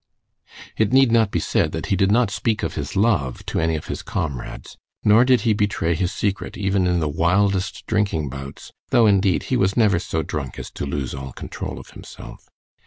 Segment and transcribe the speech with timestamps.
[0.77, 3.75] It need not be said that he did not speak of his love to any
[3.75, 8.71] of his comrades, nor did he betray his secret even in the wildest drinking bouts
[8.89, 12.49] (though indeed he was never so drunk as to lose all control of himself).